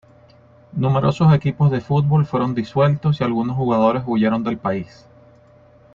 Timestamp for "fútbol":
1.79-2.25